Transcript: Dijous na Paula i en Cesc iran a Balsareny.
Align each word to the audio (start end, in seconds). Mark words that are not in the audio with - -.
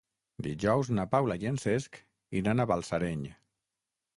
Dijous 0.45 0.89
na 0.99 1.05
Paula 1.11 1.37
i 1.45 1.49
en 1.51 1.61
Cesc 1.65 1.99
iran 2.41 2.65
a 2.65 2.67
Balsareny. 2.73 3.25